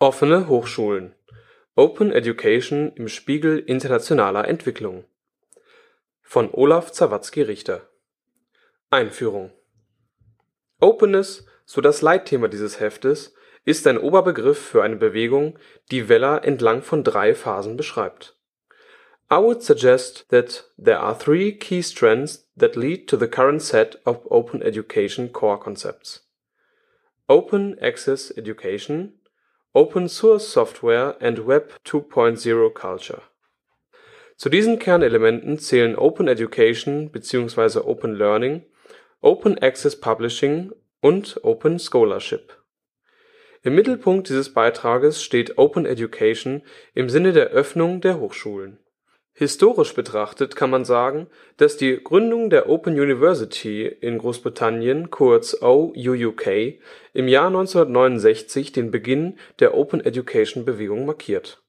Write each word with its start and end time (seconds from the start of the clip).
Offene 0.00 0.46
Hochschulen. 0.46 1.16
Open 1.74 2.12
Education 2.12 2.92
im 2.94 3.08
Spiegel 3.08 3.58
internationaler 3.58 4.46
Entwicklung. 4.46 5.02
Von 6.22 6.54
Olaf 6.54 6.92
Zawadzki-Richter 6.92 7.88
Einführung. 8.90 9.50
Openness, 10.78 11.46
so 11.64 11.80
das 11.80 12.00
Leitthema 12.00 12.46
dieses 12.46 12.78
Heftes, 12.78 13.34
ist 13.64 13.88
ein 13.88 13.98
Oberbegriff 13.98 14.60
für 14.60 14.84
eine 14.84 14.94
Bewegung, 14.94 15.58
die 15.90 16.08
Weller 16.08 16.44
entlang 16.44 16.82
von 16.82 17.02
drei 17.02 17.34
Phasen 17.34 17.76
beschreibt. 17.76 18.36
I 19.28 19.38
would 19.38 19.64
suggest 19.64 20.28
that 20.28 20.70
there 20.76 21.00
are 21.00 21.18
three 21.18 21.58
key 21.58 21.82
strands 21.82 22.48
that 22.56 22.76
lead 22.76 23.08
to 23.10 23.16
the 23.16 23.26
current 23.26 23.62
set 23.62 24.00
of 24.06 24.20
open 24.30 24.62
education 24.62 25.32
core 25.32 25.58
concepts: 25.58 26.30
Open 27.26 27.76
Access 27.80 28.30
Education, 28.30 29.17
Open 29.78 30.08
Source 30.08 30.52
Software 30.52 31.14
and 31.20 31.46
Web 31.46 31.72
2.0 31.86 32.74
Culture. 32.74 33.22
Zu 34.36 34.48
diesen 34.48 34.80
Kernelementen 34.80 35.60
zählen 35.60 35.94
Open 35.94 36.26
Education 36.26 37.12
bzw. 37.12 37.78
Open 37.84 38.12
Learning, 38.12 38.64
Open 39.20 39.56
Access 39.58 39.94
Publishing 39.94 40.72
und 41.00 41.38
Open 41.44 41.78
Scholarship. 41.78 42.60
Im 43.62 43.76
Mittelpunkt 43.76 44.28
dieses 44.28 44.52
Beitrages 44.52 45.22
steht 45.22 45.58
Open 45.58 45.86
Education 45.86 46.62
im 46.94 47.08
Sinne 47.08 47.32
der 47.32 47.50
Öffnung 47.50 48.00
der 48.00 48.18
Hochschulen. 48.18 48.80
Historisch 49.40 49.94
betrachtet 49.94 50.56
kann 50.56 50.68
man 50.68 50.84
sagen, 50.84 51.28
dass 51.58 51.76
die 51.76 52.02
Gründung 52.02 52.50
der 52.50 52.68
Open 52.68 52.98
University 52.98 53.86
in 53.86 54.18
Großbritannien 54.18 55.12
kurz 55.12 55.62
OUUK 55.62 56.80
im 57.12 57.28
Jahr 57.28 57.46
1969 57.46 58.72
den 58.72 58.90
Beginn 58.90 59.38
der 59.60 59.76
Open 59.76 60.04
Education 60.04 60.64
Bewegung 60.64 61.06
markiert. 61.06 61.62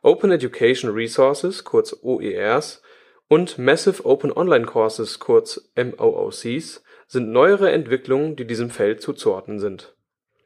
Open 0.00 0.30
Education 0.30 0.92
Resources 0.92 1.62
kurz 1.62 1.94
OERs 2.00 2.80
und 3.28 3.58
Massive 3.58 4.06
Open 4.06 4.32
Online 4.32 4.64
Courses 4.64 5.18
kurz 5.18 5.70
MOOCs 5.76 6.82
sind 7.06 7.30
neuere 7.30 7.70
Entwicklungen, 7.70 8.34
die 8.34 8.46
diesem 8.46 8.70
Feld 8.70 9.02
zuzuordnen 9.02 9.58
sind. 9.58 9.94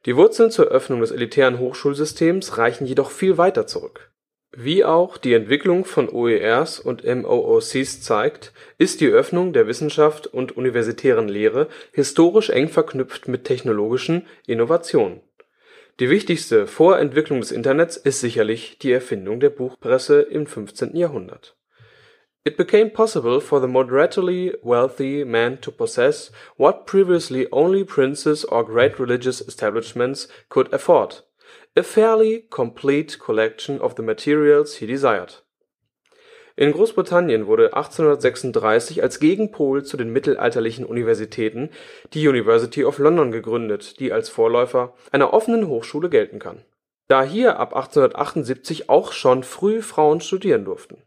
Die 0.06 0.16
Wurzeln 0.16 0.50
zur 0.50 0.66
Öffnung 0.66 1.02
des 1.02 1.12
elitären 1.12 1.60
Hochschulsystems 1.60 2.58
reichen 2.58 2.84
jedoch 2.84 3.12
viel 3.12 3.38
weiter 3.38 3.68
zurück. 3.68 4.10
Wie 4.56 4.82
auch 4.82 5.18
die 5.18 5.34
Entwicklung 5.34 5.84
von 5.84 6.08
OERs 6.08 6.80
und 6.80 7.04
MOOCs 7.04 8.00
zeigt, 8.00 8.52
ist 8.78 9.00
die 9.00 9.08
Öffnung 9.08 9.52
der 9.52 9.66
Wissenschaft 9.66 10.26
und 10.26 10.56
universitären 10.56 11.28
Lehre 11.28 11.68
historisch 11.92 12.48
eng 12.48 12.68
verknüpft 12.68 13.28
mit 13.28 13.44
technologischen 13.44 14.26
Innovationen. 14.46 15.20
Die 16.00 16.08
wichtigste 16.08 16.66
Vorentwicklung 16.66 17.40
des 17.40 17.52
Internets 17.52 17.96
ist 17.96 18.20
sicherlich 18.20 18.78
die 18.78 18.92
Erfindung 18.92 19.40
der 19.40 19.50
Buchpresse 19.50 20.22
im 20.22 20.46
15. 20.46 20.96
Jahrhundert 20.96 21.56
It 22.44 22.56
became 22.56 22.88
possible 22.88 23.42
for 23.42 23.60
the 23.60 23.66
moderately 23.66 24.54
wealthy 24.62 25.24
man 25.24 25.60
to 25.60 25.70
possess 25.70 26.32
what 26.56 26.86
previously 26.86 27.46
only 27.50 27.84
princes 27.84 28.46
or 28.46 28.64
great 28.64 28.98
religious 28.98 29.40
establishments 29.40 30.28
could 30.48 30.72
afford 30.72 31.24
a 31.76 31.82
fairly 31.82 32.46
complete 32.50 33.18
collection 33.18 33.80
of 33.80 33.94
the 33.96 34.02
materials 34.02 34.76
he 34.76 34.86
desired. 34.86 35.42
In 36.56 36.72
Großbritannien 36.72 37.46
wurde 37.46 37.74
1836 37.74 39.02
als 39.02 39.20
Gegenpol 39.20 39.84
zu 39.84 39.96
den 39.96 40.12
mittelalterlichen 40.12 40.84
Universitäten 40.84 41.70
die 42.14 42.26
University 42.26 42.84
of 42.84 42.98
London 42.98 43.30
gegründet, 43.30 44.00
die 44.00 44.12
als 44.12 44.28
Vorläufer 44.28 44.94
einer 45.12 45.32
offenen 45.32 45.68
Hochschule 45.68 46.08
gelten 46.08 46.40
kann. 46.40 46.64
Da 47.06 47.22
hier 47.22 47.60
ab 47.60 47.76
1878 47.76 48.90
auch 48.90 49.12
schon 49.12 49.44
früh 49.44 49.82
Frauen 49.82 50.20
studieren 50.20 50.64
durften 50.64 51.02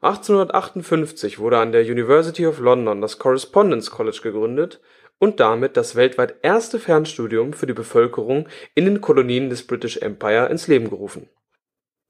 1858 0.00 1.40
wurde 1.40 1.58
an 1.58 1.72
der 1.72 1.82
University 1.82 2.46
of 2.46 2.60
London 2.60 3.00
das 3.00 3.18
Correspondence 3.18 3.90
College 3.90 4.20
gegründet 4.22 4.80
und 5.18 5.40
damit 5.40 5.76
das 5.76 5.96
weltweit 5.96 6.36
erste 6.42 6.78
Fernstudium 6.78 7.52
für 7.52 7.66
die 7.66 7.72
Bevölkerung 7.72 8.48
in 8.74 8.84
den 8.84 9.00
Kolonien 9.00 9.50
des 9.50 9.66
British 9.66 9.98
Empire 9.98 10.48
ins 10.48 10.68
Leben 10.68 10.90
gerufen. 10.90 11.28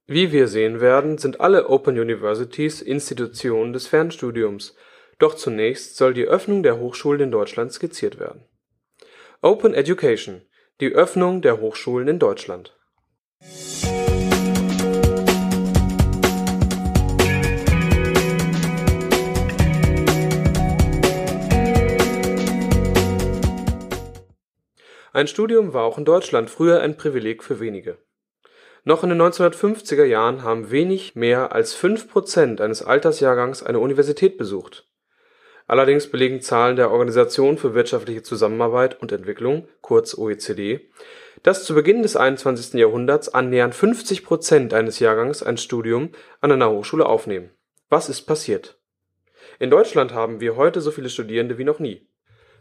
Wie 0.06 0.32
wir 0.32 0.48
sehen 0.48 0.80
werden, 0.80 1.18
sind 1.18 1.40
alle 1.40 1.68
Open 1.68 1.98
Universities 1.98 2.80
Institutionen 2.80 3.72
des 3.72 3.86
Fernstudiums, 3.86 4.74
doch 5.18 5.34
zunächst 5.34 5.96
soll 5.96 6.14
die 6.14 6.26
Öffnung 6.26 6.62
der 6.62 6.78
Hochschulen 6.78 7.22
in 7.22 7.30
Deutschland 7.30 7.72
skizziert 7.72 8.18
werden. 8.18 8.44
Open 9.42 9.74
Education– 9.74 10.42
Die 10.80 10.92
Öffnung 10.92 11.42
der 11.42 11.60
Hochschulen 11.60 12.06
in 12.06 12.18
Deutschland 12.20 12.77
Ein 25.12 25.26
Studium 25.26 25.72
war 25.72 25.84
auch 25.84 25.96
in 25.96 26.04
Deutschland 26.04 26.50
früher 26.50 26.80
ein 26.80 26.96
Privileg 26.96 27.42
für 27.42 27.60
wenige. 27.60 27.98
Noch 28.84 29.02
in 29.02 29.08
den 29.08 29.20
1950er 29.20 30.04
Jahren 30.04 30.42
haben 30.42 30.70
wenig 30.70 31.14
mehr 31.14 31.52
als 31.52 31.74
fünf 31.74 32.08
Prozent 32.08 32.60
eines 32.60 32.82
Altersjahrgangs 32.82 33.62
eine 33.62 33.80
Universität 33.80 34.36
besucht. 34.36 34.86
Allerdings 35.66 36.10
belegen 36.10 36.40
Zahlen 36.40 36.76
der 36.76 36.90
Organisation 36.90 37.58
für 37.58 37.74
wirtschaftliche 37.74 38.22
Zusammenarbeit 38.22 39.00
und 39.00 39.12
Entwicklung 39.12 39.68
kurz 39.82 40.16
OECD, 40.16 40.90
dass 41.42 41.64
zu 41.64 41.74
Beginn 41.74 42.02
des 42.02 42.16
21. 42.16 42.74
Jahrhunderts 42.74 43.28
annähernd 43.28 43.74
50 43.74 44.24
Prozent 44.24 44.74
eines 44.74 44.98
Jahrgangs 44.98 45.42
ein 45.42 45.58
Studium 45.58 46.10
an 46.40 46.52
einer 46.52 46.70
Hochschule 46.70 47.06
aufnehmen. 47.06 47.50
Was 47.90 48.08
ist 48.08 48.22
passiert? 48.22 48.78
In 49.58 49.70
Deutschland 49.70 50.12
haben 50.12 50.40
wir 50.40 50.56
heute 50.56 50.80
so 50.80 50.90
viele 50.90 51.10
Studierende 51.10 51.58
wie 51.58 51.64
noch 51.64 51.78
nie 51.78 52.08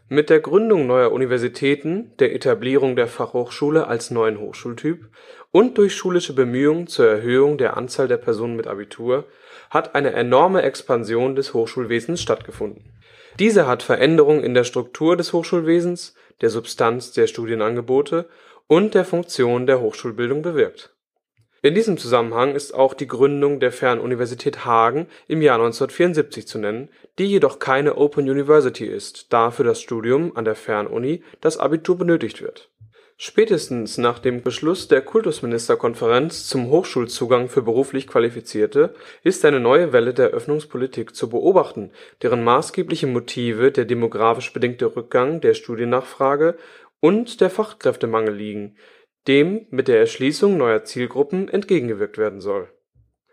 mit 0.08 0.30
der 0.30 0.40
Gründung 0.40 0.86
neuer 0.86 1.12
Universitäten, 1.12 2.12
der 2.18 2.34
Etablierung 2.34 2.96
der 2.96 3.08
Fachhochschule 3.08 3.86
als 3.86 4.10
neuen 4.10 4.38
Hochschultyp 4.38 5.08
und 5.50 5.76
durch 5.76 5.94
schulische 5.94 6.34
Bemühungen 6.34 6.86
zur 6.86 7.06
Erhöhung 7.06 7.58
der 7.58 7.76
Anzahl 7.76 8.08
der 8.08 8.16
Personen 8.16 8.56
mit 8.56 8.66
Abitur 8.66 9.26
hat 9.68 9.94
eine 9.94 10.12
enorme 10.12 10.62
Expansion 10.62 11.36
des 11.36 11.52
Hochschulwesens 11.52 12.22
stattgefunden. 12.22 12.92
Diese 13.38 13.66
hat 13.66 13.82
Veränderungen 13.82 14.42
in 14.42 14.54
der 14.54 14.64
Struktur 14.64 15.16
des 15.16 15.32
Hochschulwesens, 15.32 16.14
der 16.40 16.48
Substanz 16.48 17.12
der 17.12 17.26
Studienangebote 17.26 18.28
und 18.66 18.94
der 18.94 19.04
Funktion 19.04 19.66
der 19.66 19.80
Hochschulbildung 19.80 20.40
bewirkt 20.40 20.94
in 21.60 21.74
diesem 21.74 21.98
Zusammenhang 21.98 22.54
ist 22.54 22.72
auch 22.72 22.94
die 22.94 23.08
Gründung 23.08 23.58
der 23.58 23.72
Fernuniversität 23.72 24.64
Hagen 24.64 25.08
im 25.26 25.42
Jahr 25.42 25.56
1974 25.56 26.46
zu 26.46 26.58
nennen, 26.58 26.88
die 27.18 27.26
jedoch 27.26 27.58
keine 27.58 27.96
Open 27.96 28.30
University 28.30 28.86
ist, 28.86 29.32
da 29.32 29.50
für 29.50 29.64
das 29.64 29.80
Studium 29.80 30.36
an 30.36 30.44
der 30.44 30.54
Fernuni 30.54 31.24
das 31.40 31.58
Abitur 31.58 31.98
benötigt 31.98 32.40
wird. 32.42 32.70
Spätestens 33.20 33.98
nach 33.98 34.20
dem 34.20 34.42
Beschluss 34.42 34.86
der 34.86 35.00
Kultusministerkonferenz 35.00 36.46
zum 36.46 36.70
Hochschulzugang 36.70 37.48
für 37.48 37.62
beruflich 37.62 38.06
Qualifizierte 38.06 38.94
ist 39.24 39.44
eine 39.44 39.58
neue 39.58 39.92
Welle 39.92 40.14
der 40.14 40.28
Öffnungspolitik 40.28 41.16
zu 41.16 41.28
beobachten, 41.28 41.90
deren 42.22 42.44
maßgebliche 42.44 43.08
Motive 43.08 43.72
der 43.72 43.86
demografisch 43.86 44.52
bedingte 44.52 44.94
Rückgang 44.94 45.40
der 45.40 45.54
Studiennachfrage 45.54 46.56
und 47.00 47.40
der 47.40 47.50
Fachkräftemangel 47.50 48.34
liegen 48.34 48.76
dem 49.28 49.66
mit 49.70 49.86
der 49.86 50.00
Erschließung 50.00 50.56
neuer 50.56 50.84
Zielgruppen 50.84 51.48
entgegengewirkt 51.48 52.18
werden 52.18 52.40
soll. 52.40 52.68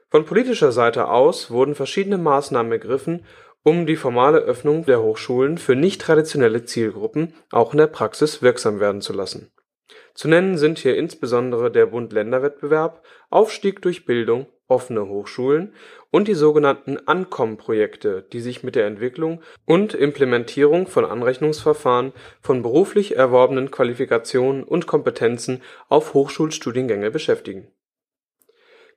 Von 0.10 0.26
politischer 0.26 0.72
Seite 0.72 1.08
aus 1.08 1.50
wurden 1.50 1.74
verschiedene 1.74 2.18
Maßnahmen 2.18 2.72
ergriffen, 2.72 3.26
um 3.64 3.88
die 3.88 3.96
formale 3.96 4.38
Öffnung 4.38 4.86
der 4.86 5.02
Hochschulen 5.02 5.58
für 5.58 5.76
nicht-traditionelle 5.76 6.66
Zielgruppen 6.66 7.34
auch 7.52 7.72
in 7.72 7.80
der 7.80 7.88
Praxis 7.88 8.42
wirksam 8.44 8.80
werden 8.80 9.02
zu 9.02 9.14
lassen. 9.14 9.52
Zu 10.14 10.28
nennen 10.28 10.58
sind 10.58 10.78
hier 10.80 10.96
insbesondere 10.96 11.72
der 11.72 11.88
Bund-Länder-Wettbewerb, 11.88 13.04
Aufstieg 13.30 13.82
durch 13.82 14.06
Bildung 14.06 14.48
offene 14.68 15.08
Hochschulen 15.08 15.74
und 16.12 16.28
die 16.28 16.34
sogenannten 16.34 16.98
Ankommen-Projekte, 17.06 18.26
die 18.32 18.40
sich 18.40 18.64
mit 18.64 18.76
der 18.76 18.88
Entwicklung 18.88 19.42
und 19.66 19.94
Implementierung 19.94 20.88
von 20.88 21.06
Anrechnungsverfahren 21.06 22.14
von 22.42 22.62
beruflich 22.62 23.16
erworbenen 23.16 23.72
Qualifikationen 23.72 24.64
und 24.64 24.88
Kompetenzen 24.88 25.62
auf 25.90 26.14
Hochschulstudiengänge 26.14 27.12
beschäftigen. 27.12 27.68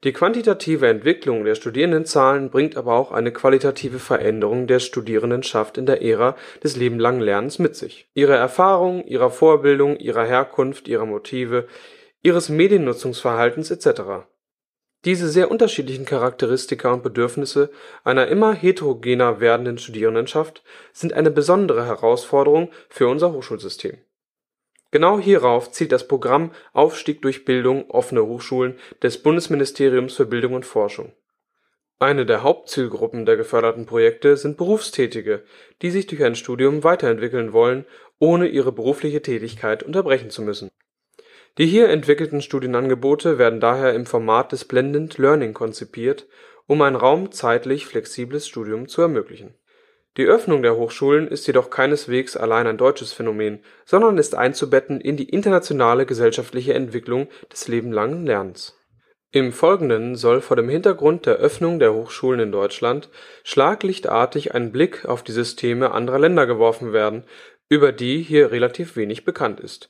Die 0.04 0.12
quantitative 0.12 0.86
Entwicklung 0.86 1.44
der 1.44 1.56
Studierendenzahlen 1.56 2.50
bringt 2.50 2.76
aber 2.76 2.94
auch 2.94 3.10
eine 3.10 3.32
qualitative 3.32 3.98
Veränderung 3.98 4.68
der 4.68 4.78
Studierendenschaft 4.78 5.76
in 5.76 5.86
der 5.86 6.02
Ära 6.02 6.36
des 6.62 6.76
lebenlangen 6.76 7.20
Lernens 7.20 7.58
mit 7.58 7.74
sich. 7.74 8.08
Ihre 8.14 8.36
Erfahrung, 8.36 9.04
ihrer 9.06 9.30
Vorbildung, 9.30 9.96
ihrer 9.96 10.24
Herkunft, 10.24 10.86
ihrer 10.86 11.04
Motive, 11.04 11.66
ihres 12.22 12.48
Mediennutzungsverhaltens 12.48 13.72
etc. 13.72 14.28
Diese 15.08 15.30
sehr 15.30 15.50
unterschiedlichen 15.50 16.04
Charakteristika 16.04 16.92
und 16.92 17.02
Bedürfnisse 17.02 17.70
einer 18.04 18.28
immer 18.28 18.52
heterogener 18.52 19.40
werdenden 19.40 19.78
Studierendenschaft 19.78 20.62
sind 20.92 21.14
eine 21.14 21.30
besondere 21.30 21.86
Herausforderung 21.86 22.70
für 22.90 23.08
unser 23.08 23.32
Hochschulsystem. 23.32 23.96
Genau 24.90 25.18
hierauf 25.18 25.72
zielt 25.72 25.92
das 25.92 26.06
Programm 26.06 26.50
Aufstieg 26.74 27.22
durch 27.22 27.46
Bildung 27.46 27.88
(Offene 27.88 28.26
Hochschulen) 28.26 28.78
des 29.02 29.22
Bundesministeriums 29.22 30.14
für 30.14 30.26
Bildung 30.26 30.52
und 30.52 30.66
Forschung. 30.66 31.14
Eine 31.98 32.26
der 32.26 32.42
Hauptzielgruppen 32.42 33.24
der 33.24 33.38
geförderten 33.38 33.86
Projekte 33.86 34.36
sind 34.36 34.58
Berufstätige, 34.58 35.42
die 35.80 35.90
sich 35.90 36.06
durch 36.06 36.22
ein 36.22 36.34
Studium 36.34 36.84
weiterentwickeln 36.84 37.54
wollen, 37.54 37.86
ohne 38.18 38.46
ihre 38.46 38.72
berufliche 38.72 39.22
Tätigkeit 39.22 39.82
unterbrechen 39.82 40.28
zu 40.28 40.42
müssen. 40.42 40.68
Die 41.58 41.66
hier 41.66 41.88
entwickelten 41.88 42.40
Studienangebote 42.40 43.38
werden 43.38 43.60
daher 43.60 43.94
im 43.94 44.06
Format 44.06 44.52
des 44.52 44.64
Blended 44.64 45.18
Learning 45.18 45.54
konzipiert, 45.54 46.26
um 46.66 46.80
ein 46.82 46.94
raum-zeitlich 46.94 47.86
flexibles 47.86 48.46
Studium 48.46 48.88
zu 48.88 49.02
ermöglichen 49.02 49.54
die 50.18 50.26
Öffnung 50.26 50.62
der 50.62 50.76
Hochschulen 50.76 51.28
ist 51.28 51.46
jedoch 51.46 51.70
keineswegs 51.70 52.36
allein 52.36 52.66
ein 52.66 52.76
deutsches 52.76 53.12
Phänomen, 53.12 53.60
sondern 53.84 54.18
ist 54.18 54.34
einzubetten 54.34 55.00
in 55.00 55.16
die 55.16 55.28
internationale 55.28 56.06
gesellschaftliche 56.06 56.74
Entwicklung 56.74 57.28
des 57.52 57.68
lebenslangen 57.68 58.26
Lernens. 58.26 58.76
Im 59.30 59.52
Folgenden 59.52 60.16
soll 60.16 60.40
vor 60.40 60.56
dem 60.56 60.68
Hintergrund 60.68 61.26
der 61.26 61.36
Öffnung 61.36 61.78
der 61.78 61.94
Hochschulen 61.94 62.40
in 62.40 62.50
Deutschland 62.50 63.10
schlaglichtartig 63.44 64.56
ein 64.56 64.72
Blick 64.72 65.04
auf 65.04 65.22
die 65.22 65.30
Systeme 65.30 65.92
anderer 65.92 66.18
Länder 66.18 66.46
geworfen 66.46 66.92
werden, 66.92 67.22
über 67.68 67.92
die 67.92 68.20
hier 68.20 68.50
relativ 68.50 68.96
wenig 68.96 69.24
bekannt 69.24 69.60
ist 69.60 69.88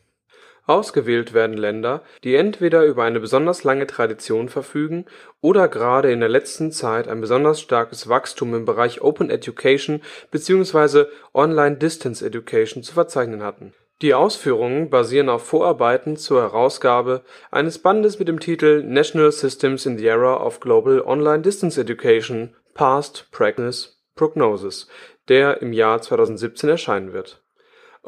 Ausgewählt 0.68 1.32
werden 1.32 1.56
Länder, 1.56 2.02
die 2.24 2.34
entweder 2.34 2.84
über 2.84 3.02
eine 3.04 3.20
besonders 3.20 3.64
lange 3.64 3.86
Tradition 3.86 4.50
verfügen 4.50 5.06
oder 5.40 5.66
gerade 5.66 6.12
in 6.12 6.20
der 6.20 6.28
letzten 6.28 6.72
Zeit 6.72 7.08
ein 7.08 7.22
besonders 7.22 7.58
starkes 7.58 8.06
Wachstum 8.10 8.54
im 8.54 8.66
Bereich 8.66 9.00
Open 9.00 9.30
Education 9.30 10.02
bzw. 10.30 11.06
Online 11.32 11.76
Distance 11.76 12.24
Education 12.24 12.82
zu 12.82 12.92
verzeichnen 12.92 13.42
hatten. 13.42 13.72
Die 14.02 14.12
Ausführungen 14.12 14.90
basieren 14.90 15.30
auf 15.30 15.46
Vorarbeiten 15.46 16.18
zur 16.18 16.42
Herausgabe 16.42 17.22
eines 17.50 17.78
Bandes 17.78 18.18
mit 18.18 18.28
dem 18.28 18.38
Titel 18.38 18.82
National 18.84 19.32
Systems 19.32 19.86
in 19.86 19.96
the 19.96 20.04
Era 20.04 20.36
of 20.36 20.60
Global 20.60 21.00
Online 21.00 21.40
Distance 21.40 21.80
Education– 21.80 22.54
Past, 22.74 23.28
Practice, 23.32 23.98
Prognosis, 24.16 24.86
der 25.28 25.62
im 25.62 25.72
Jahr 25.72 26.02
2017 26.02 26.68
erscheinen 26.68 27.14
wird 27.14 27.42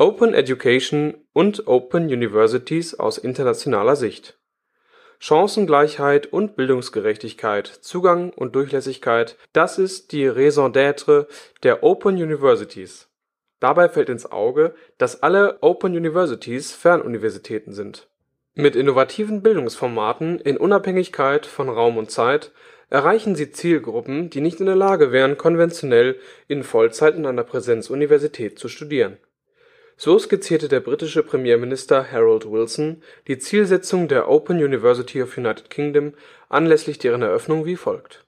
Open 0.00 0.32
Education 0.32 1.26
und 1.34 1.66
Open 1.66 2.04
Universities 2.04 2.94
aus 2.94 3.18
internationaler 3.18 3.96
Sicht. 3.96 4.38
Chancengleichheit 5.18 6.32
und 6.32 6.56
Bildungsgerechtigkeit, 6.56 7.66
Zugang 7.66 8.30
und 8.30 8.54
Durchlässigkeit, 8.54 9.36
das 9.52 9.78
ist 9.78 10.12
die 10.12 10.26
Raison 10.26 10.72
d'être 10.72 11.26
der 11.62 11.82
Open 11.82 12.14
Universities. 12.14 13.10
Dabei 13.58 13.90
fällt 13.90 14.08
ins 14.08 14.24
Auge, 14.24 14.74
dass 14.96 15.22
alle 15.22 15.62
Open 15.62 15.94
Universities 15.94 16.72
Fernuniversitäten 16.72 17.74
sind. 17.74 18.08
Mit 18.54 18.76
innovativen 18.76 19.42
Bildungsformaten 19.42 20.38
in 20.38 20.56
Unabhängigkeit 20.56 21.44
von 21.44 21.68
Raum 21.68 21.98
und 21.98 22.10
Zeit 22.10 22.52
erreichen 22.88 23.34
sie 23.34 23.50
Zielgruppen, 23.50 24.30
die 24.30 24.40
nicht 24.40 24.60
in 24.60 24.66
der 24.66 24.76
Lage 24.76 25.12
wären, 25.12 25.36
konventionell 25.36 26.18
in 26.48 26.62
Vollzeit 26.62 27.16
in 27.16 27.26
einer 27.26 27.44
Präsenzuniversität 27.44 28.58
zu 28.58 28.68
studieren 28.68 29.18
so 30.02 30.18
skizzierte 30.18 30.68
der 30.68 30.80
britische 30.80 31.22
Premierminister 31.22 32.10
Harold 32.10 32.50
Wilson 32.50 33.02
die 33.28 33.38
Zielsetzung 33.38 34.08
der 34.08 34.30
Open 34.30 34.56
University 34.56 35.22
of 35.22 35.36
United 35.36 35.68
Kingdom 35.68 36.14
anlässlich 36.48 36.98
deren 36.98 37.20
Eröffnung 37.20 37.66
wie 37.66 37.76
folgt: 37.76 38.24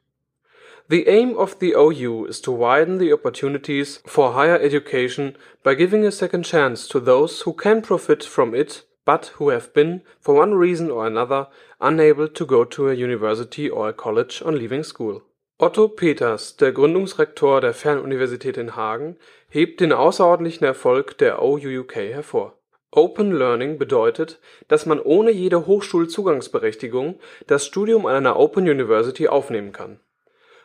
The 0.90 1.08
aim 1.08 1.34
of 1.34 1.56
the 1.60 1.74
OU 1.74 2.26
is 2.26 2.42
to 2.42 2.58
widen 2.58 2.98
the 2.98 3.14
opportunities 3.14 4.02
for 4.04 4.34
higher 4.34 4.60
education 4.60 5.38
by 5.62 5.74
giving 5.74 6.04
a 6.04 6.10
second 6.10 6.44
chance 6.44 6.86
to 6.88 7.00
those 7.00 7.46
who 7.46 7.54
can 7.54 7.80
profit 7.80 8.22
from 8.22 8.54
it 8.54 8.86
but 9.06 9.32
who 9.38 9.50
have 9.50 9.72
been, 9.72 10.02
for 10.20 10.34
one 10.34 10.52
reason 10.52 10.90
or 10.90 11.06
another, 11.06 11.48
unable 11.80 12.28
to 12.28 12.44
go 12.44 12.66
to 12.66 12.90
a 12.90 12.94
university 12.94 13.70
or 13.70 13.88
a 13.88 13.94
college 13.94 14.42
on 14.44 14.58
leaving 14.58 14.84
school 14.84 15.22
Otto 15.64 15.86
Peters, 15.86 16.56
der 16.56 16.72
Gründungsrektor 16.72 17.60
der 17.60 17.72
Fernuniversität 17.72 18.56
in 18.56 18.74
Hagen, 18.74 19.16
hebt 19.48 19.80
den 19.80 19.92
außerordentlichen 19.92 20.66
Erfolg 20.66 21.16
der 21.18 21.40
OUUK 21.40 21.94
hervor. 21.94 22.58
Open 22.90 23.30
Learning 23.30 23.78
bedeutet, 23.78 24.40
dass 24.66 24.86
man 24.86 24.98
ohne 24.98 25.30
jede 25.30 25.64
Hochschulzugangsberechtigung 25.64 27.20
das 27.46 27.64
Studium 27.64 28.06
an 28.06 28.16
einer 28.16 28.40
Open 28.40 28.68
University 28.68 29.28
aufnehmen 29.28 29.70
kann. 29.70 30.00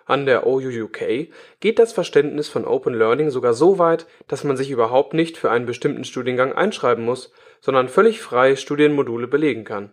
An 0.07 0.25
der 0.25 0.47
OUUK 0.47 1.29
geht 1.59 1.77
das 1.77 1.93
Verständnis 1.93 2.49
von 2.49 2.65
Open 2.65 2.95
Learning 2.95 3.29
sogar 3.29 3.53
so 3.53 3.77
weit, 3.77 4.07
dass 4.27 4.43
man 4.43 4.57
sich 4.57 4.71
überhaupt 4.71 5.13
nicht 5.13 5.37
für 5.37 5.51
einen 5.51 5.67
bestimmten 5.67 6.05
Studiengang 6.05 6.53
einschreiben 6.53 7.05
muss, 7.05 7.31
sondern 7.61 7.87
völlig 7.87 8.19
frei 8.19 8.55
Studienmodule 8.55 9.27
belegen 9.27 9.63
kann. 9.63 9.91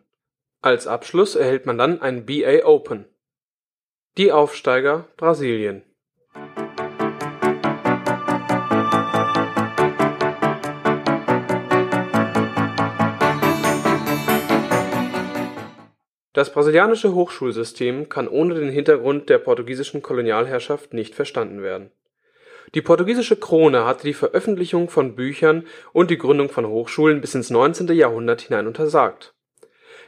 Als 0.62 0.86
Abschluss 0.86 1.36
erhält 1.36 1.66
man 1.66 1.76
dann 1.76 2.00
ein 2.00 2.24
BA 2.24 2.64
Open 2.64 3.04
die 4.16 4.30
Aufsteiger 4.30 5.08
Brasilien 5.16 5.82
Das 16.32 16.52
brasilianische 16.52 17.12
Hochschulsystem 17.12 18.08
kann 18.08 18.28
ohne 18.28 18.54
den 18.54 18.68
Hintergrund 18.68 19.28
der 19.28 19.38
portugiesischen 19.38 20.00
Kolonialherrschaft 20.00 20.94
nicht 20.94 21.16
verstanden 21.16 21.62
werden. 21.62 21.90
Die 22.74 22.82
portugiesische 22.82 23.36
Krone 23.36 23.84
hatte 23.84 24.04
die 24.04 24.14
Veröffentlichung 24.14 24.88
von 24.90 25.16
Büchern 25.16 25.66
und 25.92 26.10
die 26.10 26.18
Gründung 26.18 26.50
von 26.50 26.68
Hochschulen 26.68 27.20
bis 27.20 27.34
ins 27.34 27.50
19. 27.50 27.88
Jahrhundert 27.88 28.42
hinein 28.42 28.68
untersagt 28.68 29.33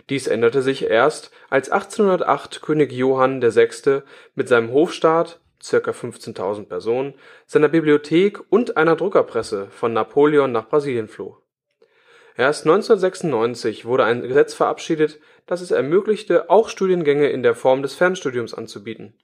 dies 0.09 0.29
änderte 0.29 0.63
sich 0.63 0.85
erst, 0.85 1.33
als 1.51 1.71
1808 1.71 2.63
König 2.63 2.93
Johann 2.93 3.43
VI. 3.43 4.03
mit 4.35 4.49
seinem 4.49 4.73
Hofstaat 4.73 5.41
(ca. 5.69 5.91
15.000 5.91 6.67
Personen), 6.67 7.15
seiner 7.47 7.69
Bibliothek 7.69 8.41
und 8.51 8.77
einer 8.77 8.95
Druckerpresse 8.95 9.69
von 9.71 9.93
Napoleon 9.93 10.53
nach 10.53 10.69
Brasilien 10.69 11.09
floh. 11.09 11.39
Erst 12.37 12.67
1996 12.67 13.85
wurde 13.85 14.05
ein 14.05 14.23
Gesetz 14.23 14.55
verabschiedet, 14.55 15.19
das 15.47 15.61
es 15.61 15.71
ermöglichte, 15.71 16.51
auch 16.51 16.69
Studiengänge 16.69 17.29
in 17.31 17.43
der 17.43 17.55
Form 17.55 17.83
des 17.83 17.95
Fernstudiums 17.95 18.55
anzubieten. 18.55 19.15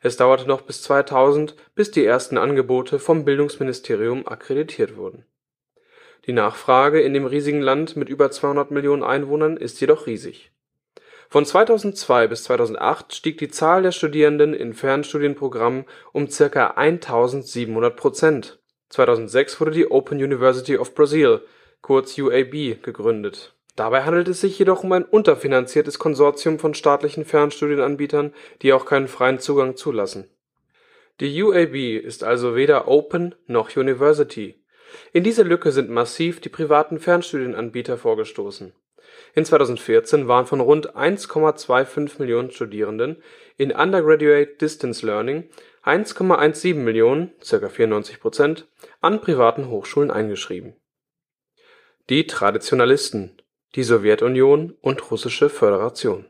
Es 0.00 0.16
dauerte 0.16 0.46
noch 0.46 0.62
bis 0.62 0.80
2000, 0.82 1.56
bis 1.74 1.90
die 1.90 2.04
ersten 2.04 2.38
Angebote 2.38 2.98
vom 2.98 3.24
Bildungsministerium 3.24 4.26
akkreditiert 4.26 4.96
wurden 4.96 5.26
die 6.26 6.32
Nachfrage 6.32 7.00
in 7.00 7.14
dem 7.14 7.26
riesigen 7.26 7.60
Land 7.60 7.96
mit 7.96 8.08
über 8.08 8.30
200 8.30 8.70
Millionen 8.70 9.02
Einwohnern 9.02 9.56
ist 9.56 9.80
jedoch 9.80 10.06
riesig. 10.06 10.52
Von 11.28 11.44
2002 11.44 12.28
bis 12.28 12.44
2008 12.44 13.14
stieg 13.14 13.38
die 13.38 13.48
Zahl 13.48 13.82
der 13.82 13.92
Studierenden 13.92 14.54
in 14.54 14.74
Fernstudienprogrammen 14.74 15.86
um 16.12 16.28
circa 16.28 16.72
1700 16.72 17.96
Prozent. 17.96 18.60
2006 18.90 19.60
wurde 19.60 19.70
die 19.70 19.90
Open 19.90 20.18
University 20.18 20.76
of 20.76 20.94
Brazil 20.94 21.40
kurz 21.80 22.18
UAB 22.18 22.82
gegründet. 22.82 23.54
Dabei 23.76 24.02
handelt 24.02 24.28
es 24.28 24.42
sich 24.42 24.58
jedoch 24.58 24.84
um 24.84 24.92
ein 24.92 25.04
unterfinanziertes 25.04 25.98
Konsortium 25.98 26.58
von 26.58 26.74
staatlichen 26.74 27.24
Fernstudienanbietern, 27.24 28.34
die 28.60 28.74
auch 28.74 28.84
keinen 28.84 29.08
freien 29.08 29.38
Zugang 29.38 29.76
zulassen. 29.76 30.28
Die 31.20 31.42
UAB 31.42 32.04
ist 32.04 32.22
also 32.24 32.54
weder 32.54 32.88
Open 32.88 33.34
noch 33.46 33.74
University 33.74 34.61
in 35.12 35.24
diese 35.24 35.42
Lücke 35.42 35.72
sind 35.72 35.90
massiv 35.90 36.40
die 36.40 36.48
privaten 36.48 36.98
Fernstudienanbieter 36.98 37.98
vorgestoßen. 37.98 38.72
In 39.34 39.44
2014 39.44 40.28
waren 40.28 40.46
von 40.46 40.60
rund 40.60 40.94
1,25 40.94 42.18
Millionen 42.18 42.50
Studierenden 42.50 43.22
in 43.56 43.72
Undergraduate 43.72 44.56
Distance 44.60 45.04
Learning 45.04 45.48
1,17 45.84 46.74
Millionen 46.74 47.32
(ca. 47.40 47.68
94 47.68 48.20
Prozent) 48.20 48.68
an 49.00 49.20
privaten 49.20 49.68
Hochschulen 49.68 50.10
eingeschrieben. 50.10 50.76
Die 52.08 52.26
Traditionalisten, 52.26 53.40
die 53.74 53.82
Sowjetunion 53.82 54.76
und 54.80 55.10
Russische 55.10 55.48
Föderation 55.48 56.26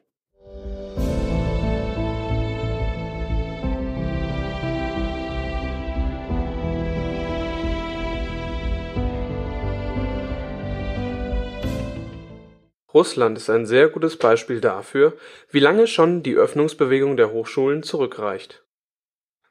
Russland 12.95 13.39
ist 13.39 13.49
ein 13.49 13.67
sehr 13.67 13.89
gutes 13.89 14.17
Beispiel 14.17 14.61
dafür, 14.61 15.15
wie 15.51 15.61
lange 15.61 15.87
schon 15.87 16.23
die 16.23 16.35
Öffnungsbewegung 16.35 17.17
der 17.17 17.33
Hochschulen 17.33 17.83
zurückreicht. 17.83 18.65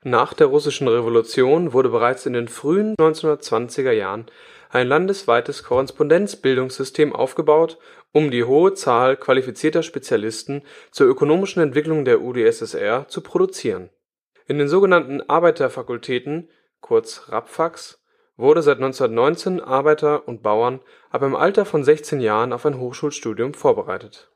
Nach 0.03 0.33
der 0.33 0.47
Russischen 0.47 0.87
Revolution 0.87 1.73
wurde 1.73 1.89
bereits 1.89 2.25
in 2.25 2.33
den 2.33 2.47
frühen 2.47 2.95
1920er 2.99 3.91
Jahren 3.91 4.25
ein 4.69 4.87
landesweites 4.87 5.63
Korrespondenzbildungssystem 5.63 7.13
aufgebaut, 7.13 7.77
um 8.11 8.31
die 8.31 8.43
hohe 8.43 8.73
Zahl 8.73 9.15
qualifizierter 9.15 9.83
Spezialisten 9.83 10.63
zur 10.91 11.07
ökonomischen 11.07 11.61
Entwicklung 11.61 12.05
der 12.05 12.21
UdSSR 12.21 13.07
zu 13.09 13.21
produzieren. 13.21 13.89
In 14.47 14.57
den 14.57 14.67
sogenannten 14.67 15.21
Arbeiterfakultäten 15.21 16.49
kurz 16.79 17.29
Rabfaks 17.29 18.00
wurde 18.37 18.61
seit 18.61 18.77
1919 18.77 19.61
Arbeiter 19.61 20.27
und 20.27 20.41
Bauern 20.41 20.79
ab 21.09 21.21
dem 21.21 21.35
Alter 21.35 21.65
von 21.65 21.83
16 21.83 22.21
Jahren 22.21 22.53
auf 22.53 22.65
ein 22.65 22.79
Hochschulstudium 22.79 23.53
vorbereitet. 23.53 24.31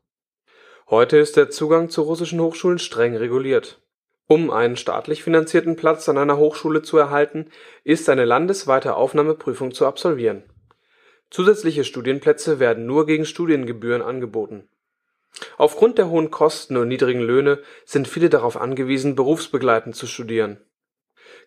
Heute 0.89 1.17
ist 1.17 1.37
der 1.37 1.49
Zugang 1.49 1.89
zu 1.89 2.03
russischen 2.03 2.39
Hochschulen 2.39 2.79
streng 2.79 3.15
reguliert. 3.15 3.81
Um 4.27 4.49
einen 4.51 4.75
staatlich 4.75 5.23
finanzierten 5.23 5.75
Platz 5.75 6.09
an 6.09 6.17
einer 6.17 6.37
Hochschule 6.37 6.81
zu 6.81 6.97
erhalten, 6.97 7.51
ist 7.83 8.09
eine 8.09 8.25
landesweite 8.25 8.95
Aufnahmeprüfung 8.95 9.71
zu 9.71 9.85
absolvieren. 9.85 10.43
Zusätzliche 11.29 11.83
Studienplätze 11.83 12.59
werden 12.59 12.85
nur 12.85 13.05
gegen 13.05 13.25
Studiengebühren 13.25 14.01
angeboten. 14.01 14.67
Aufgrund 15.57 15.97
der 15.97 16.09
hohen 16.09 16.31
Kosten 16.31 16.77
und 16.77 16.87
niedrigen 16.87 17.21
Löhne 17.21 17.59
sind 17.83 18.07
viele 18.07 18.29
darauf 18.29 18.57
angewiesen, 18.57 19.15
berufsbegleitend 19.15 19.95
zu 19.95 20.07
studieren. 20.07 20.59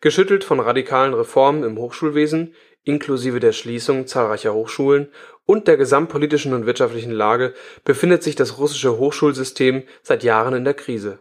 Geschüttelt 0.00 0.44
von 0.44 0.60
radikalen 0.60 1.14
Reformen 1.14 1.64
im 1.64 1.78
Hochschulwesen 1.78 2.54
inklusive 2.84 3.40
der 3.40 3.52
Schließung 3.52 4.06
zahlreicher 4.06 4.54
Hochschulen 4.54 5.12
und 5.44 5.68
der 5.68 5.76
gesamtpolitischen 5.76 6.54
und 6.54 6.66
wirtschaftlichen 6.66 7.12
Lage 7.12 7.54
befindet 7.84 8.22
sich 8.22 8.34
das 8.34 8.58
russische 8.58 8.98
Hochschulsystem 8.98 9.82
seit 10.02 10.22
Jahren 10.22 10.54
in 10.54 10.64
der 10.64 10.74
Krise. 10.74 11.18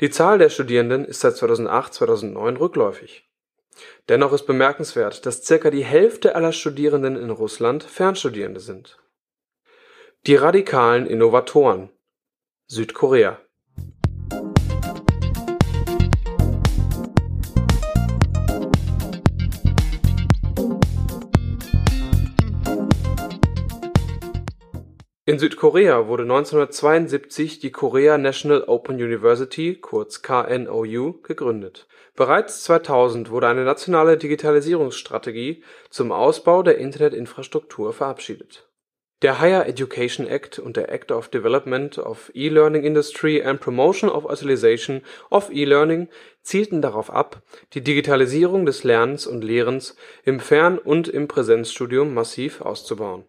Die 0.00 0.10
Zahl 0.10 0.38
der 0.38 0.48
Studierenden 0.48 1.04
ist 1.04 1.20
seit 1.20 1.34
2008/2009 1.34 2.56
rückläufig. 2.56 3.28
Dennoch 4.08 4.32
ist 4.32 4.46
bemerkenswert, 4.46 5.26
dass 5.26 5.44
circa 5.44 5.70
die 5.70 5.84
Hälfte 5.84 6.34
aller 6.34 6.52
Studierenden 6.52 7.16
in 7.16 7.30
Russland 7.30 7.82
Fernstudierende 7.84 8.60
sind. 8.60 8.98
Die 10.26 10.36
radikalen 10.36 11.06
Innovatoren 11.06 11.90
Südkorea 12.66 13.40
In 25.24 25.38
Südkorea 25.38 26.08
wurde 26.08 26.24
1972 26.24 27.60
die 27.60 27.70
Korea 27.70 28.18
National 28.18 28.64
Open 28.64 28.96
University 28.96 29.76
kurz 29.76 30.20
KNOU 30.20 31.20
gegründet. 31.22 31.86
Bereits 32.16 32.64
2000 32.64 33.30
wurde 33.30 33.46
eine 33.46 33.62
nationale 33.62 34.16
Digitalisierungsstrategie 34.16 35.62
zum 35.90 36.10
Ausbau 36.10 36.64
der 36.64 36.78
Internetinfrastruktur 36.78 37.92
verabschiedet. 37.92 38.68
Der 39.22 39.38
Higher 39.38 39.68
Education 39.68 40.26
Act 40.26 40.58
und 40.58 40.76
der 40.76 40.90
Act 40.90 41.12
of 41.12 41.28
Development 41.28 41.98
of 41.98 42.32
E-Learning 42.34 42.82
Industry 42.82 43.44
and 43.44 43.60
Promotion 43.60 44.10
of 44.10 44.24
Utilization 44.24 45.02
of 45.30 45.52
E-Learning 45.52 46.08
zielten 46.42 46.82
darauf 46.82 47.10
ab, 47.12 47.42
die 47.74 47.82
Digitalisierung 47.82 48.66
des 48.66 48.82
Lernens 48.82 49.28
und 49.28 49.44
Lehrens 49.44 49.94
im 50.24 50.40
Fern 50.40 50.78
und 50.78 51.06
im 51.06 51.28
Präsenzstudium 51.28 52.12
massiv 52.12 52.60
auszubauen 52.60 53.24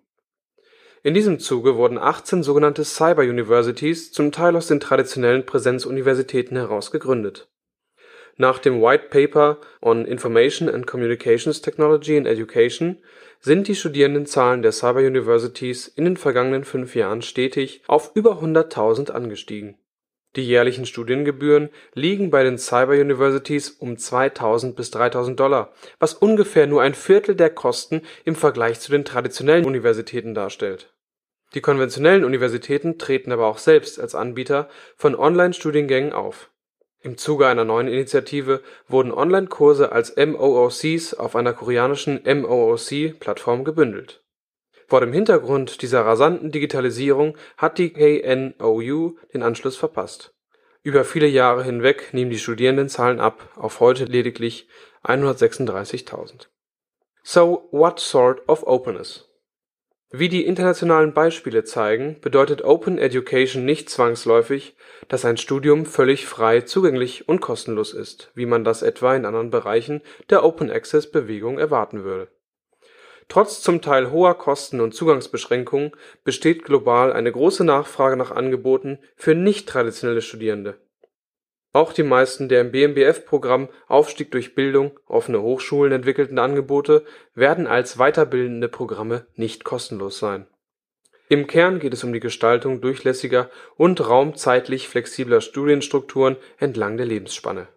in 1.04 1.14
diesem 1.14 1.38
Zuge 1.38 1.76
wurden 1.76 1.98
18 1.98 2.44
sogenannte 2.44 2.86
Cyber 2.86 3.24
Universities 3.24 4.14
zum 4.14 4.32
Teil 4.32 4.56
aus 4.56 4.68
den 4.68 4.80
traditionellen 4.80 5.46
Präsenzuniversitäten 5.46 6.56
heraus 6.56 6.92
gegründet. 6.92 7.50
Nach 8.38 8.58
dem 8.58 8.82
White 8.82 9.10
Paper 9.10 9.60
on 9.82 10.06
Information 10.06 10.70
and 10.70 10.88
Communications 10.88 11.62
Technology 11.62 12.16
in 12.16 12.26
Education 12.26 12.98
sind 13.40 13.68
die 13.68 13.76
Studierendenzahlen 13.76 14.62
der 14.62 14.72
Cyber 14.72 15.02
Universities 15.02 15.88
in 15.88 16.06
den 16.06 16.18
vergangenen 16.18 16.64
fünf 16.64 16.96
Jahren 16.96 17.22
stetig 17.22 17.84
auf 17.88 18.12
über 18.16 18.42
100.000 18.42 19.12
angestiegen. 19.12 19.78
Die 20.36 20.48
jährlichen 20.48 20.88
Studiengebühren 20.88 21.70
liegen 21.94 22.32
bei 22.32 22.44
den 22.44 22.58
Cyber 22.58 22.94
Universities 22.94 23.70
um 23.70 23.96
2.000 23.96 24.74
bis 24.74 24.92
3.000 24.92 25.36
Dollar, 25.36 25.74
was 26.00 26.16
ungefähr 26.16 26.66
nur 26.66 26.82
ein 26.82 26.96
Viertel 26.96 27.36
der 27.36 27.52
Kosten 27.52 28.02
im 28.24 28.36
Vergleich 28.36 28.80
zu 28.80 28.92
den 28.92 29.06
traditionellen 29.06 29.66
Universitäten 29.66 30.34
darstellt 30.34 30.93
die 31.54 31.62
konventionellen 31.62 32.24
Universitäten 32.24 32.98
treten 32.98 33.32
aber 33.32 33.48
auch 33.48 33.58
selbst 33.58 34.00
als 34.00 34.16
Anbieter 34.16 34.70
von 34.96 35.16
Online-Studiengängen 35.16 36.14
auf. 36.14 36.50
Im 37.02 37.18
Zuge 37.18 37.48
einer 37.48 37.66
neuen 37.66 37.88
Initiative 37.88 38.62
wurden 38.88 39.12
Online-Kurse 39.12 39.92
als 39.92 40.16
MOOCs 40.16 41.14
auf 41.14 41.36
einer 41.36 41.54
koreanischen 41.54 42.22
MOOC-Plattform 42.24 43.66
gebündelt. 43.66 44.24
Vor 44.88 45.02
dem 45.02 45.12
Hintergrund 45.12 45.82
dieser 45.82 46.06
rasanten 46.06 46.52
Digitalisierung 46.52 47.38
hat 47.58 47.78
die 47.78 47.92
KNOU 47.92 49.18
den 49.34 49.44
Anschluss 49.44 49.76
verpasst. 49.76 50.34
Über 50.82 51.04
viele 51.04 51.28
Jahre 51.28 51.64
hinweg 51.64 52.14
nehmen 52.14 52.32
die 52.32 52.40
Studierendenzahlen 52.40 53.20
ab 53.20 53.50
auf 53.56 53.80
heute 53.80 54.06
lediglich 54.06 54.68
136.000. 55.04 56.48
So 57.22 57.68
what 57.72 58.00
sort 58.00 58.48
of 58.48 58.66
openness 58.68 59.33
wie 60.16 60.30
die 60.30 60.46
internationalen 60.46 61.12
Beispiele 61.12 61.64
zeigen, 61.64 62.18
bedeutet 62.22 62.64
Open 62.64 63.00
Education 63.00 63.66
nicht 63.66 63.90
zwangsläufig, 63.90 64.76
dass 65.08 65.26
ein 65.26 65.38
Studium 65.38 65.88
völlig 65.88 66.28
frei 66.28 66.62
zugänglich 66.62 67.28
und 67.28 67.42
kostenlos 67.42 67.96
ist, 67.96 68.30
wie 68.36 68.46
man 68.46 68.64
das 68.64 68.84
etwa 68.84 69.16
in 69.16 69.26
anderen 69.26 69.50
Bereichen 69.50 70.02
der 70.30 70.44
Open-Access-Bewegung 70.44 71.58
erwarten 71.58 72.04
würde. 72.04 72.28
Trotz 73.28 73.62
zum 73.62 73.82
Teil 73.82 74.12
hoher 74.12 74.38
Kosten 74.38 74.82
und 74.82 74.94
Zugangsbeschränkungen 74.94 75.94
besteht 76.24 76.64
global 76.64 77.12
eine 77.12 77.32
große 77.32 77.64
Nachfrage 77.64 78.16
nach 78.16 78.30
Angeboten 78.30 79.00
für 79.16 79.34
nicht-traditionelle 79.34 80.22
Studierende 80.22 80.78
auch 81.74 81.92
die 81.92 82.04
meisten 82.04 82.50
der 82.50 82.62
im 82.62 82.72
BMBF-Programm 82.72 83.68
Aufstieg 83.88 84.32
durch 84.32 84.54
Bildung 84.54 85.00
(Offene 85.08 85.42
Hochschulen) 85.42 85.92
entwickelten 85.92 86.38
Angebote 86.38 87.04
werden 87.34 87.66
als 87.66 87.98
weiterbildende 87.98 88.70
Programme 88.70 89.26
nicht 89.36 89.64
kostenlos 89.64 90.20
sein. 90.20 90.46
Im 91.30 91.48
Kern 91.48 91.80
geht 91.80 91.94
es 91.94 92.04
um 92.04 92.14
die 92.14 92.20
Gestaltung 92.20 92.80
durchlässiger 92.80 93.50
und 93.76 94.08
raum-zeitlich 94.08 94.88
flexibler 94.88 95.42
Studienstrukturen 95.42 96.38
entlang 96.60 96.96
der 96.98 97.08
Lebensspanne. 97.08 97.68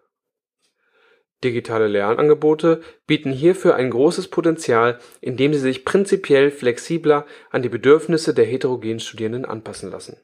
Digitale 1.43 1.87
Lernangebote 1.87 2.81
bieten 3.07 3.31
hierfür 3.31 3.75
ein 3.75 3.89
großes 3.89 4.27
Potenzial, 4.27 4.99
indem 5.21 5.53
sie 5.53 5.59
sich 5.59 5.85
prinzipiell 5.85 6.51
flexibler 6.51 7.25
an 7.49 7.63
die 7.63 7.69
Bedürfnisse 7.69 8.35
der 8.35 8.45
heterogen 8.45 8.99
Studierenden 8.99 9.45
anpassen 9.45 9.89
lassen 9.89 10.17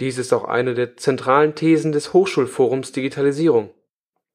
dies 0.00 0.18
ist 0.18 0.32
auch 0.32 0.44
eine 0.44 0.74
der 0.74 0.96
zentralen 0.96 1.54
Thesen 1.54 1.92
des 1.92 2.12
Hochschulforums 2.12 2.92
Digitalisierung. 2.92 3.70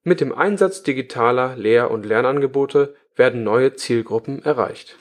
Mit 0.03 0.21
dem 0.21 0.33
Einsatz 0.33 0.83
digitaler 0.83 1.57
Lehr 1.57 1.91
und 1.91 2.05
Lernangebote 2.05 2.95
werden 3.15 3.43
neue 3.43 3.75
Zielgruppen 3.75 4.43
erreicht. 4.43 4.97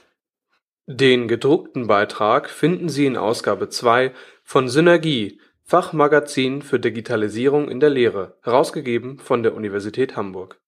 Den 0.87 1.29
gedruckten 1.29 1.87
Beitrag 1.87 2.49
finden 2.49 2.89
Sie 2.89 3.07
in 3.07 3.17
Ausgabe 3.17 3.69
2 3.69 4.13
von 4.43 4.69
Synergie 4.69 5.41
Fachmagazin 5.65 6.63
für 6.63 6.79
Digitalisierung 6.79 7.69
in 7.69 7.81
der 7.81 7.91
Lehre, 7.91 8.39
herausgegeben 8.43 9.19
von 9.19 9.43
der 9.43 9.55
Universität 9.55 10.17
Hamburg. 10.17 10.61